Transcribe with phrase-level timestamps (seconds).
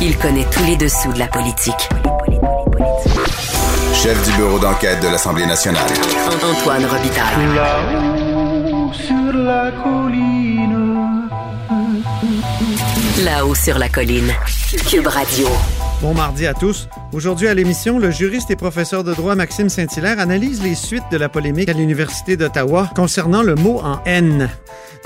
[0.00, 1.88] Il connaît tous les dessous de la politique.
[3.92, 5.90] Chef du bureau d'enquête de l'Assemblée nationale.
[6.40, 7.54] Antoine Robitaille.
[7.54, 11.28] Là-haut sur la colline.
[13.24, 14.32] Là-haut sur la colline.
[14.88, 15.48] Cube Radio.
[16.00, 16.88] Bon mardi à tous.
[17.14, 21.16] Aujourd'hui à l'émission, le juriste et professeur de droit Maxime Saint-Hilaire analyse les suites de
[21.16, 24.50] la polémique à l'Université d'Ottawa concernant le mot en haine,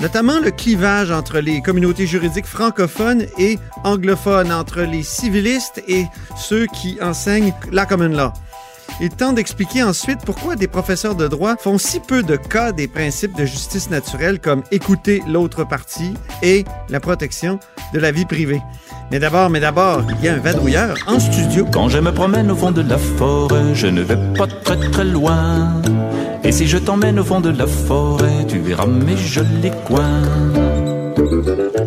[0.01, 6.05] notamment le clivage entre les communautés juridiques francophones et anglophones, entre les civilistes et
[6.37, 8.33] ceux qui enseignent la common law.
[9.01, 12.87] Il tente d'expliquer ensuite pourquoi des professeurs de droit font si peu de cas des
[12.87, 17.59] principes de justice naturelle comme écouter l'autre partie et la protection
[17.93, 18.61] de la vie privée.
[19.11, 21.65] Mais d'abord, mais d'abord, il y a un vadrouilleur en studio.
[21.71, 25.05] Quand je me promène au fond de la forêt, je ne vais pas très très
[25.05, 25.81] loin.
[26.43, 30.21] Et si je t'emmène au fond de la forêt, tu verras mes jolis coins.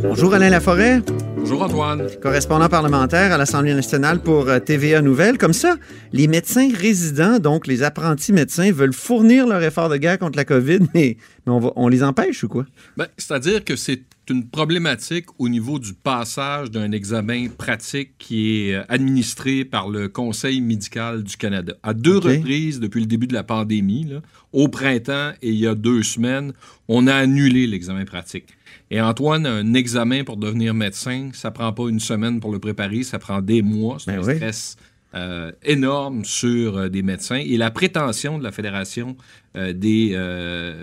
[0.02, 1.02] Bonjour Alain Laforêt,
[1.48, 2.08] Bonjour Antoine.
[2.20, 5.38] correspondant parlementaire à l'Assemblée nationale pour euh, TVA Nouvelles.
[5.38, 5.76] Comme ça,
[6.12, 10.44] les médecins résidents, donc les apprentis médecins, veulent fournir leur effort de guerre contre la
[10.44, 12.66] COVID, mais, mais on, va- on les empêche ou quoi?
[12.96, 18.74] Ben, C'est-à-dire que c'est une problématique au niveau du passage d'un examen pratique qui est
[18.74, 21.74] euh, administré par le Conseil médical du Canada.
[21.82, 24.20] À deux reprises depuis le début de la pandémie, là,
[24.52, 26.52] au printemps et il y a deux semaines,
[26.88, 28.48] on a annulé l'examen pratique.
[28.90, 33.02] Et Antoine, un examen pour devenir médecin, ça prend pas une semaine pour le préparer,
[33.02, 33.98] ça prend des mois.
[33.98, 34.36] C'est Ben un oui.
[34.36, 34.76] stress
[35.14, 37.36] euh, énorme sur euh, des médecins.
[37.36, 39.16] Et la prétention de la Fédération
[39.56, 40.16] euh, des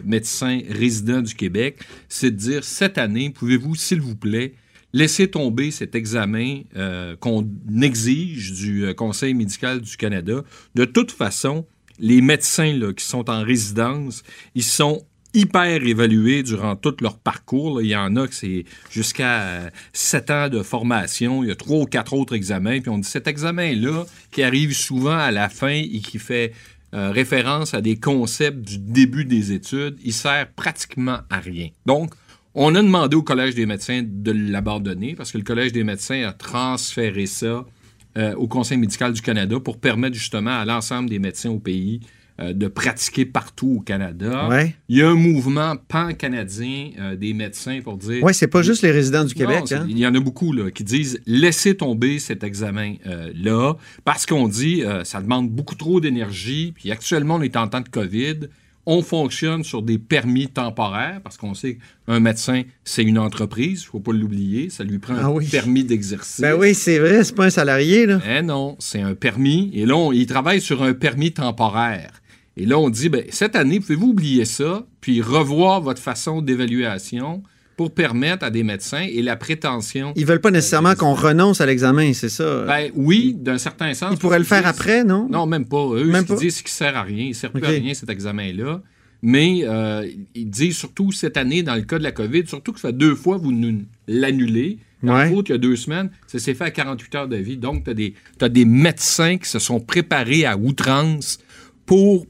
[0.03, 4.53] médecins résidents du Québec, c'est de dire cette année, pouvez-vous, s'il vous plaît,
[4.93, 6.61] laisser tomber cet examen
[7.19, 7.47] qu'on
[7.81, 10.43] exige du Conseil médical du Canada?
[10.73, 11.65] De toute façon,
[11.99, 14.23] les médecins là, qui sont en résidence,
[14.55, 17.81] ils sont hyper évalués durant tout leur parcours.
[17.81, 21.43] Il y en a que c'est jusqu'à euh, sept ans de formation.
[21.43, 22.79] Il y a trois ou quatre autres examens.
[22.79, 26.53] Puis on dit cet examen-là, qui arrive souvent à la fin et qui fait
[26.93, 31.69] euh, référence à des concepts du début des études, il sert pratiquement à rien.
[31.87, 32.13] Donc,
[32.53, 36.21] on a demandé au Collège des médecins de l'abandonner parce que le Collège des médecins
[36.27, 37.65] a transféré ça
[38.15, 42.01] euh, au Conseil médical du Canada pour permettre justement à l'ensemble des médecins au pays
[42.39, 44.47] de pratiquer partout au Canada.
[44.49, 44.75] Ouais.
[44.89, 48.23] Il y a un mouvement pan-canadien euh, des médecins pour dire...
[48.23, 49.85] Ouais, c'est pas juste les résidents du Québec, hein?
[49.87, 53.73] Il y en a beaucoup là, qui disent laissez tomber cet examen-là
[54.05, 56.73] parce qu'on dit euh, ça demande beaucoup trop d'énergie.
[56.75, 58.35] Puis actuellement, on est en temps de COVID.
[58.85, 63.85] On fonctionne sur des permis temporaires parce qu'on sait qu'un médecin, c'est une entreprise, il
[63.85, 64.69] ne faut pas l'oublier.
[64.69, 65.47] Ça lui prend Ah un oui.
[65.47, 66.41] permis d'exercice.
[66.41, 68.19] Ben oui, c'est vrai, c'est pas un salarié, là.
[68.29, 69.71] Eh non, c'est un permis.
[69.73, 72.11] Et là, on- il travaille sur un permis temporaire.
[72.57, 77.41] Et là, on dit, ben, cette année, pouvez-vous oublier ça, puis revoir votre façon d'évaluation
[77.75, 80.13] pour permettre à des médecins et la prétention.
[80.15, 82.65] Ils veulent pas nécessairement qu'on renonce à l'examen, c'est ça?
[82.67, 84.11] Ben oui, d'un certain sens.
[84.13, 85.27] Ils pourraient le faire Ils après, non?
[85.27, 85.83] Non, même pas.
[85.95, 86.35] Eux, Même pas?
[86.35, 87.23] disent, qu'il sert à rien.
[87.25, 88.81] Il ne sert plus à rien, cet examen-là.
[89.23, 92.79] Mais euh, ils disent surtout cette année, dans le cas de la COVID, surtout que
[92.79, 93.51] ça fait deux fois vous
[94.07, 94.77] l'annulez.
[95.01, 95.29] Dans Ouais.
[95.33, 97.57] il y a deux semaines, ça s'est fait à 48 heures de vie.
[97.57, 97.91] Donc, tu
[98.41, 101.39] as des médecins qui se sont préparés à outrance
[101.85, 102.25] pour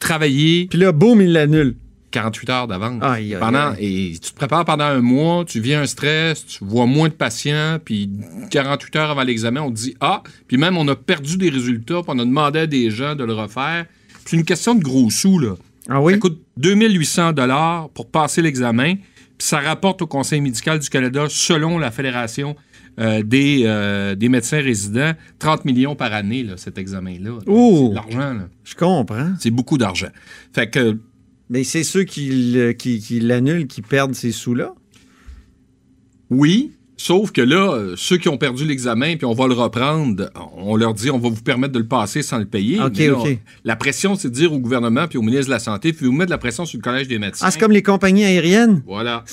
[0.00, 1.76] travailler Puis là, boum, il l'annule.
[2.10, 3.00] 48 heures d'avance.
[3.04, 4.12] Aïe, aïe, Pendant, aïe.
[4.14, 7.14] et tu te prépares pendant un mois, tu vis un stress, tu vois moins de
[7.14, 8.10] patients, puis
[8.50, 12.02] 48 heures avant l'examen, on te dit Ah, puis même on a perdu des résultats,
[12.02, 13.86] puis on a demandé à des gens de le refaire.
[14.08, 15.54] Puis C'est une question de gros sous, là.
[15.88, 16.14] Ah oui?
[16.14, 21.26] Ça coûte 2800 dollars pour passer l'examen, puis ça rapporte au Conseil médical du Canada,
[21.28, 22.56] selon la Fédération
[23.00, 27.38] euh, des, euh, des médecins résidents, 30 millions par année, là, cet examen-là.
[27.46, 28.38] De l'argent.
[28.64, 29.32] Je comprends.
[29.38, 30.10] C'est beaucoup d'argent.
[30.52, 30.98] Fait que
[31.48, 34.74] Mais c'est ceux qui, qui, qui l'annulent qui perdent ces sous-là?
[36.30, 40.30] Oui, sauf que là, euh, ceux qui ont perdu l'examen, puis on va le reprendre,
[40.56, 42.76] on leur dit on va vous permettre de le passer sans le payer.
[42.76, 42.90] Là.
[43.64, 46.12] La pression, c'est de dire au gouvernement puis au ministre de la Santé, puis vous
[46.12, 47.46] mettre la pression sur le Collège des médecins.
[47.46, 48.82] Ah, c'est comme les compagnies aériennes.
[48.86, 49.24] Voilà.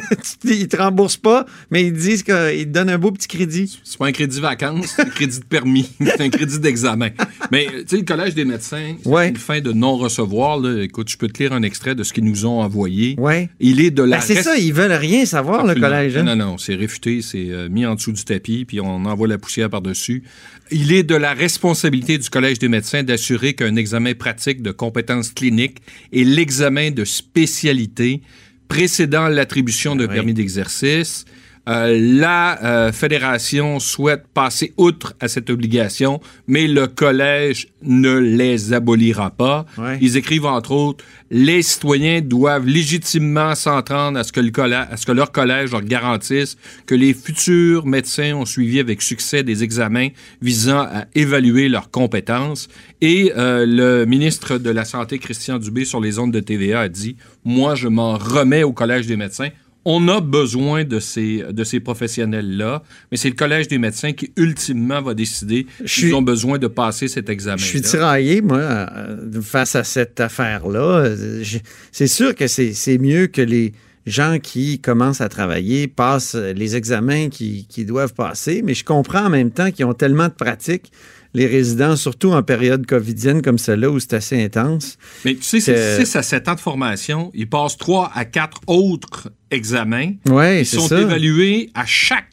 [0.44, 2.34] Ils te remboursent pas, mais ils disent qu'ils
[2.66, 3.78] te donnent un beau petit crédit.
[3.84, 5.88] C'est pas un crédit vacances, c'est un crédit de permis.
[6.00, 7.10] c'est un crédit d'examen.
[7.52, 9.28] Mais, tu sais, le Collège des médecins, c'est Ouais.
[9.28, 10.60] une fin de non-recevoir.
[10.80, 13.14] Écoute, je peux te lire un extrait de ce qu'ils nous ont envoyé.
[13.18, 13.48] Ouais.
[13.60, 16.16] Il est de la Ben, c'est ça, ils veulent rien savoir, le collège.
[16.16, 16.22] hein?
[16.24, 19.28] Non, non, non, c'est réfuté, c'est euh, mis en dessous du tapis, puis on envoie
[19.28, 20.22] la poussière par-dessus.
[20.70, 25.30] Il est de la responsabilité du Collège des médecins d'assurer qu'un examen pratique de compétences
[25.30, 25.78] cliniques
[26.12, 28.22] et l'examen de spécialité
[28.68, 30.14] précédant l'attribution d'un oui.
[30.14, 31.24] permis d'exercice
[31.68, 38.72] Euh, la euh, fédération souhaite passer outre à cette obligation, mais le collège ne les
[38.72, 39.66] abolira pas.
[39.76, 39.98] Ouais.
[40.00, 44.96] Ils écrivent entre autres les citoyens doivent légitimement s'entendre à ce que le collège, à
[44.96, 49.64] ce que leur collège leur garantisse que les futurs médecins ont suivi avec succès des
[49.64, 50.08] examens
[50.40, 52.68] visant à évaluer leurs compétences.
[53.00, 56.88] Et euh, le ministre de la Santé, Christian Dubé, sur les ondes de TVA, a
[56.88, 59.48] dit Moi, je m'en remets au Collège des médecins.
[59.88, 64.32] On a besoin de ces, de ces professionnels-là, mais c'est le Collège des médecins qui,
[64.36, 67.56] ultimement, va décider s'ils ont besoin de passer cet examen.
[67.56, 71.04] Je suis tiraillé, moi, euh, face à cette affaire-là.
[71.04, 71.44] Euh,
[71.92, 73.72] C'est sûr que c'est c'est mieux que les
[74.06, 79.30] gens qui commencent à travailler passent les examens qu'ils doivent passer, mais je comprends en
[79.30, 80.92] même temps qu'ils ont tellement de pratiques,
[81.34, 84.96] les résidents, surtout en période covidienne comme celle-là, où c'est assez intense.
[85.24, 87.30] Mais tu sais, c'est 6 à 7 ans de formation.
[87.34, 90.12] Ils passent 3 à 4 autres examens.
[90.28, 90.98] Oui, Ils sont ça.
[91.00, 92.28] évalués à chaque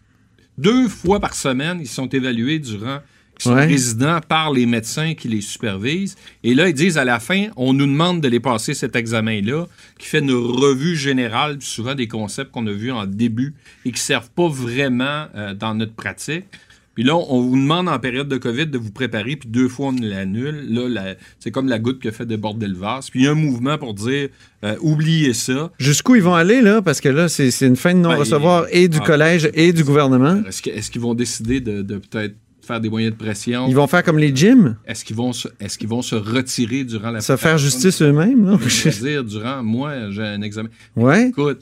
[0.58, 1.80] deux fois par semaine.
[1.82, 3.00] Ils sont évalués durant.
[3.40, 3.66] Ils sont Ouais.
[3.66, 6.16] résidents par les médecins qui les supervisent.
[6.44, 9.66] Et là, ils disent à la fin, on nous demande de les passer cet examen-là,
[10.00, 13.54] qui fait une revue générale, souvent des concepts qu'on a vus en début
[13.86, 16.46] et qui ne servent pas vraiment euh, dans notre pratique.
[16.96, 19.88] Puis là, on vous demande en période de COVID de vous préparer, puis deux fois
[19.88, 20.68] on l'annule.
[20.70, 23.10] Là, la- c'est comme la goutte qui a fait déborder le vase.
[23.10, 24.30] Puis il y a un mouvement pour dire
[24.64, 25.72] euh, oubliez ça.
[25.80, 26.84] Jusqu'où ils vont aller, là?
[26.84, 29.06] Parce que là, c'est c'est une fin de non-recevoir et du ah.
[29.08, 30.44] collège et du gouvernement.
[30.48, 33.68] Est-ce que- qu'ils vont décider de, de peut-être faire des moyens de pression?
[33.68, 37.22] Ils vont faire comme les gyms, Est-ce qu'ils vont, qu'ils vont se retirer durant la
[37.22, 38.46] se faire justice eux-mêmes.
[38.46, 38.58] là?
[38.66, 40.70] Je veux dire, durant, moi, j'ai un examen.
[40.96, 41.30] Ouais.
[41.30, 41.62] Écoute,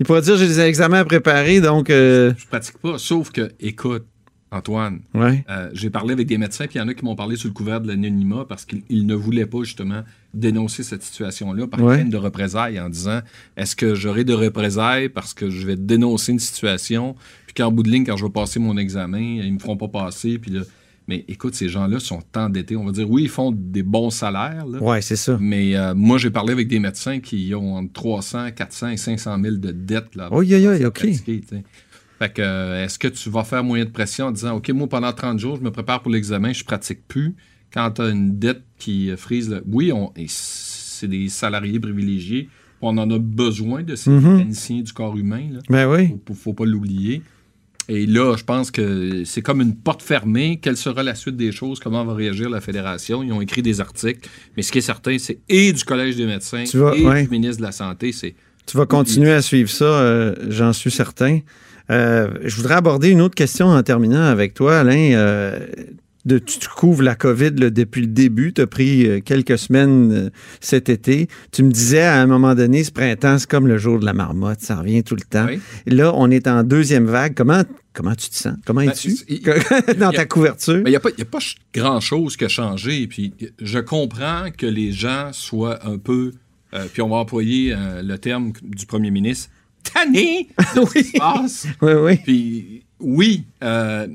[0.00, 1.90] Ils pourraient dire j'ai des examens à préparer, donc.
[1.90, 4.04] euh, je pratique pas, sauf que, écoute,
[4.50, 5.44] Antoine, ouais.
[5.50, 7.48] Euh, j'ai parlé avec des médecins, puis il y en a qui m'ont parlé sous
[7.48, 10.02] le couvert de l'anonymat parce qu'ils ils ne voulaient pas justement
[10.32, 11.96] dénoncer cette situation-là par Ouais.
[11.96, 13.20] crainte de représailles en disant
[13.58, 17.14] est-ce que j'aurai de représailles parce que je vais dénoncer une situation,
[17.58, 20.38] qu'en bout de ligne, quand je vais passer mon examen, ils me feront pas passer,
[20.38, 20.60] puis là.
[21.08, 22.76] Mais écoute, ces gens-là sont endettés.
[22.76, 25.38] On va dire, oui, ils font des bons salaires, Ouais, c'est ça.
[25.40, 29.38] mais euh, moi, j'ai parlé avec des médecins qui ont entre 300, 400 et 500
[29.42, 30.14] 000 de dettes.
[30.16, 30.98] Là, Oui, oui, oui, OK.
[31.00, 31.40] pratiquer.
[32.18, 34.86] Fait que, euh, est-ce que tu vas faire moyen de pression en disant, OK, moi,
[34.86, 37.34] pendant 30 jours, je me prépare pour l'examen, je pratique plus?
[37.72, 41.80] Quand tu as une dette qui euh, frise, le- oui, on, et c'est des salariés
[41.80, 42.50] privilégiés.
[42.82, 44.32] On en a besoin de ces Mhm.
[44.34, 45.44] mécaniciens du corps humain.
[45.52, 45.60] Là.
[45.70, 46.16] Ben oui.
[46.26, 47.22] Faut, faut pas l'oublier.
[47.90, 50.58] Et là, je pense que c'est comme une porte fermée.
[50.60, 51.80] Quelle sera la suite des choses?
[51.80, 53.22] Comment va réagir la Fédération?
[53.22, 54.28] Ils ont écrit des articles.
[54.56, 57.22] Mais ce qui est certain, c'est et du Collège des médecins Tu vas- et ouais.
[57.22, 58.34] du ministre de la Santé, c'est
[58.66, 61.40] Tu vas continuer à suivre ça, euh, j'en suis certain.
[61.90, 65.12] Euh, je voudrais aborder une autre question en terminant avec toi, Alain.
[65.14, 65.58] Euh,
[66.28, 68.52] de, tu, tu couvres la COVID là, depuis le début.
[68.52, 70.30] Tu as pris euh, quelques semaines euh,
[70.60, 71.28] cet été.
[71.50, 74.12] Tu me disais à un moment donné, ce printemps, c'est comme le jour de la
[74.12, 74.60] marmotte.
[74.60, 75.46] Ça revient tout le temps.
[75.46, 75.58] Oui.
[75.86, 77.34] Et là, on est en deuxième vague.
[77.34, 78.54] Comment, comment tu te sens?
[78.64, 79.16] Comment Ben, es-tu?
[79.98, 80.82] dans ta couverture?
[80.84, 81.40] Mais il n'y a pas, a
[81.74, 83.06] grand-chose qui a changé.
[83.06, 86.32] Puis je comprends que les gens soient un peu,
[86.74, 89.50] euh, puis on va employer euh, le terme du premier ministre,
[89.82, 91.66] tanné de ce qui se passe.
[91.80, 92.16] Oui, oui.
[92.24, 94.06] Puis oui, euh,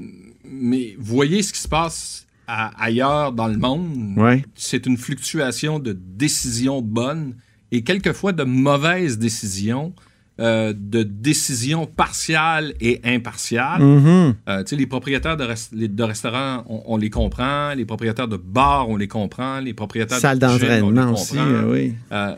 [0.59, 4.17] mais voyez ce qui se passe à- ailleurs dans le monde.
[4.17, 4.43] Ouais.
[4.55, 7.35] C'est une fluctuation de décisions bonnes
[7.71, 9.93] et quelquefois de mauvaises décisions,
[10.39, 13.81] euh, de décisions partiales et impartiales.
[13.81, 14.33] Euh,
[14.63, 17.73] tu sais, les propriétaires de, restaurants, on, on les comprend.
[17.75, 19.59] Les propriétaires de bars, on les comprend.
[19.59, 21.93] Les propriétaires Salle de gym, on les d'entraînement aussi, euh, oui.
[22.11, 22.35] Euh,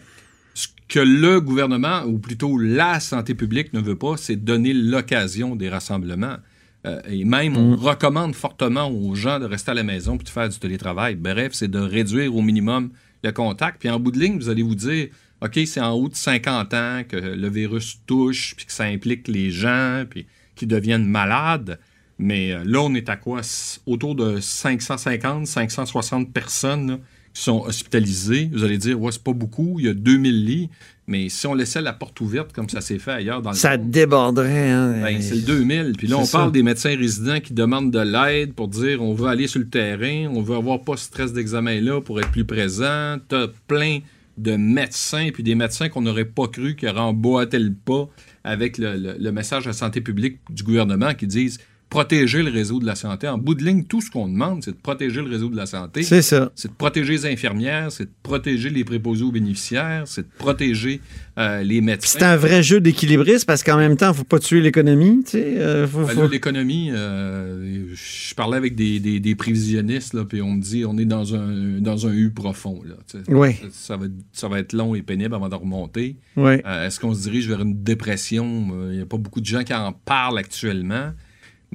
[0.53, 5.55] ce que le gouvernement, ou plutôt la santé publique, ne veut pas, c'est donner l'occasion
[5.55, 6.37] des rassemblements.
[6.85, 7.57] Euh, et même, Mm.
[7.57, 11.15] on recommande fortement aux gens de rester à la maison puis de faire du télétravail.
[11.15, 12.91] Bref, c'est de réduire au minimum
[13.23, 13.79] le contact.
[13.79, 15.07] Puis en bout de ligne, vous allez vous dire,
[15.41, 19.27] OK, c'est en haut de 50 ans que le virus touche, puis que ça implique
[19.27, 21.79] les gens, puis qu'ils deviennent malades.
[22.17, 23.41] Mais euh, là, on est à quoi?
[23.85, 26.97] Autour de 550, 560 personnes là,
[27.35, 28.49] qui sont hospitalisées.
[28.51, 30.69] Vous allez dire, ouais, c'est pas beaucoup, il y a 2000 lits.
[31.07, 33.77] Mais si on laissait la porte ouverte comme ça s'est fait ailleurs dans le Ça
[33.77, 34.71] monde, déborderait.
[34.71, 35.01] Hein?
[35.03, 35.93] ben, c'est le 2000.
[35.97, 36.39] Puis là, on ça.
[36.39, 39.67] parle des médecins résidents qui demandent de l'aide pour dire on veut aller sur le
[39.67, 43.17] terrain, on veut avoir pas ce stress d'examen-là pour être plus présent.
[43.27, 43.99] T'as plein
[44.37, 48.09] de médecins, puis des médecins qu'on n'aurait pas cru qui auraient emboîté le pas
[48.43, 51.59] avec le, le- le message la santé publique du gouvernement qui disent
[51.95, 53.25] protéger le réseau de la santé.
[53.29, 55.65] En bout de ligne, tout ce qu'on demande, c'est de protéger le réseau de la
[55.65, 56.03] santé.
[56.03, 56.51] C'est ça.
[56.53, 60.99] C'est de protéger les infirmières, c'est de protéger les préposés aux bénéficiaires, c'est de protéger
[61.37, 62.19] euh, les médecins.
[62.19, 65.23] c'est un vrai jeu d'équilibriste parce qu'en même temps, faut pas tuer l'économie.
[65.23, 70.21] Tu sais, euh, faut- Ben faut- L'économie, euh, je parlais avec des, des, des prévisionnistes,
[70.23, 72.81] puis on me dit on est dans un, dans un U profond.
[72.85, 73.23] Là, tu sais.
[73.33, 73.53] Oui.
[73.53, 76.17] ça, ça va, ça va être long et pénible avant de remonter.
[76.37, 78.67] Est-ce qu'on se dirige vers une dépression?
[78.91, 81.11] Il n'y a pas beaucoup de gens qui en parlent actuellement.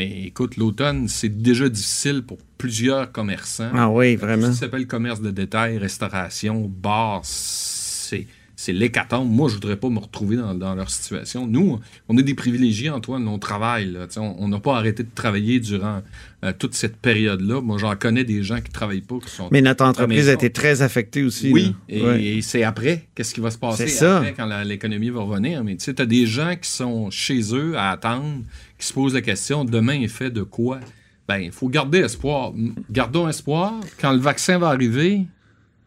[0.00, 3.68] Mais écoute, l'automne, c'est déjà difficile pour plusieurs commerçants.
[3.74, 4.46] Ah oui, Tout vraiment.
[4.46, 8.26] ce qui s'appelle commerce de détail, restauration, bar, c'est
[8.62, 9.30] c'est l'hécatombe.
[9.30, 11.46] Moi, je voudrais pas me retrouver dans, dans leur situation.
[11.46, 13.90] Nous, on est des privilégiés, Antoine, on travaille.
[13.90, 14.06] là.
[14.18, 16.02] On n'a pas arrêté de travailler durant
[16.44, 17.62] euh, toute cette période-là.
[17.62, 19.48] Moi, j'en connais des gens qui travaillent pas, qui sont...
[19.50, 21.50] Mais notre entreprise a été très affectée aussi.
[21.50, 22.22] Oui, et, Ouais.
[22.22, 23.08] et c'est après.
[23.14, 24.18] Qu'est-ce qui va se passer C'est ça.
[24.18, 25.64] après quand la- l'économie va revenir?
[25.64, 28.42] Mais tu sais, tu as des gens qui sont chez eux à attendre,
[28.78, 30.80] qui se posent la question demain est fait de quoi?
[31.26, 32.52] Ben, il faut garder espoir.
[32.90, 33.72] Gardons espoir.
[34.00, 35.22] Quand le vaccin va arriver,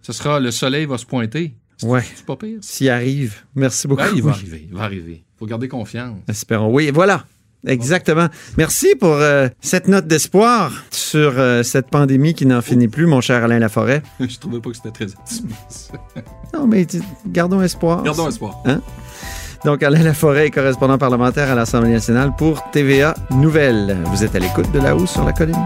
[0.02, 1.54] ce sera le soleil va se pointer.
[1.84, 2.04] Ouais.
[2.16, 2.60] c'est pas pire.
[2.62, 3.44] S'il arrive.
[3.56, 4.04] Merci beaucoup.
[4.04, 4.68] Ben, il va arriver.
[4.70, 5.24] Il va arriver.
[5.26, 6.18] Il faut garder confiance.
[6.28, 6.72] Espérons.
[6.74, 7.26] Oui, voilà.
[7.66, 8.28] Exactement.
[8.58, 13.22] Merci pour euh, cette note d'espoir sur euh, cette pandémie qui n'en finit plus, mon
[13.22, 14.04] cher Alain Laforêt.
[14.20, 15.94] Je trouvais pas que c'était très optimiste.
[16.54, 16.86] Non, mais
[17.26, 18.04] gardons espoir.
[18.04, 18.62] Gardons espoir.
[19.66, 23.98] Donc, Alain Laforêt est correspondant parlementaire à l'Assemblée nationale pour TVA Nouvelles.
[24.06, 25.66] Vous êtes à l'écoute de là-haut sur la colline.